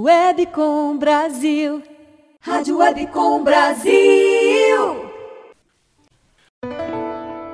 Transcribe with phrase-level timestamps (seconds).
[0.00, 1.82] Webcom Brasil.
[2.40, 5.10] Rádio Webcom Brasil.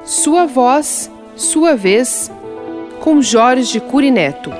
[0.04, 2.30] Sua voz, sua vez,
[3.02, 4.50] com Jorge Curineto.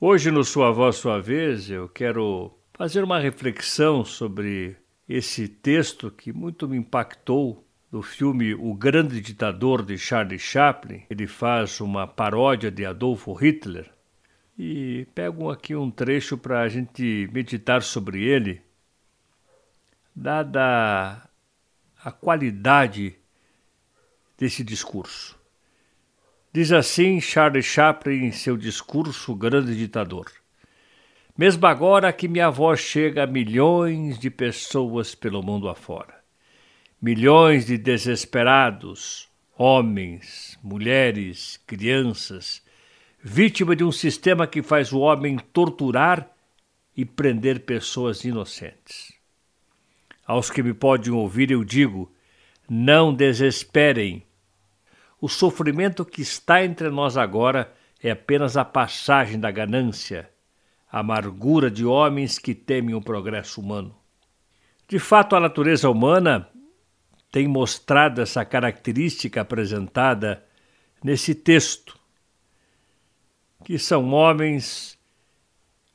[0.00, 4.74] Hoje, no Sua Voz, Sua Vez, eu quero fazer uma reflexão sobre
[5.06, 7.62] esse texto que muito me impactou
[7.94, 11.04] do filme O Grande Ditador de Charlie Chaplin.
[11.08, 13.88] Ele faz uma paródia de Adolfo Hitler.
[14.58, 18.60] E pego aqui um trecho para a gente meditar sobre ele,
[20.12, 21.22] dada
[22.04, 23.14] a qualidade
[24.36, 25.38] desse discurso.
[26.52, 30.32] Diz assim Charlie Chaplin em seu discurso Grande Ditador.
[31.38, 36.23] Mesmo agora que minha voz chega a milhões de pessoas pelo mundo afora,
[37.04, 42.62] milhões de desesperados, homens, mulheres, crianças,
[43.22, 46.26] vítima de um sistema que faz o homem torturar
[46.96, 49.12] e prender pessoas inocentes.
[50.26, 52.10] Aos que me podem ouvir, eu digo:
[52.66, 54.24] não desesperem
[55.20, 57.70] o sofrimento que está entre nós agora
[58.02, 60.30] é apenas a passagem da ganância,
[60.90, 63.94] a amargura de homens que temem o progresso humano.
[64.88, 66.48] De fato, a natureza humana
[67.34, 70.46] tem mostrado essa característica apresentada
[71.02, 71.98] nesse texto,
[73.64, 74.96] que são homens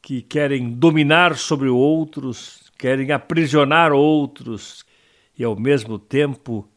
[0.02, 4.84] que querem dominar sobre outros, querem aprisionar outros
[5.38, 6.70] e, ao mesmo tempo,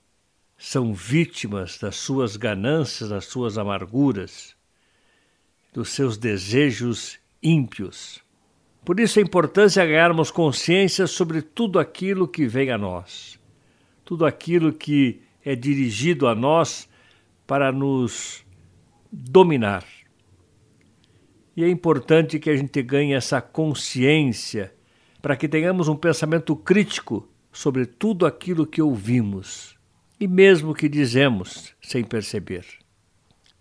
[0.56, 4.55] são vítimas das suas ganâncias, das suas amarguras,
[5.72, 8.20] dos seus desejos ímpios.
[8.84, 13.42] Por isso a importância é ganharmos consciência sobre tudo aquilo que vem a nós,
[14.05, 16.89] tudo aquilo que é dirigido a nós
[17.47, 18.45] para nos
[19.11, 19.84] dominar.
[21.56, 24.75] E é importante que a gente ganhe essa consciência
[25.20, 29.77] para que tenhamos um pensamento crítico sobre tudo aquilo que ouvimos
[30.19, 32.64] e mesmo que dizemos sem perceber.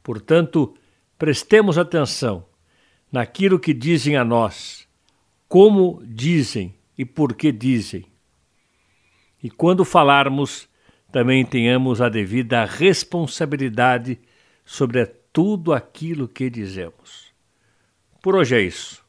[0.01, 0.73] Portanto,
[1.17, 2.45] prestemos atenção
[3.11, 4.87] naquilo que dizem a nós,
[5.47, 8.05] como dizem e por que dizem.
[9.43, 10.69] E quando falarmos,
[11.11, 14.19] também tenhamos a devida responsabilidade
[14.63, 17.31] sobre tudo aquilo que dizemos.
[18.21, 19.03] Por hoje é isso.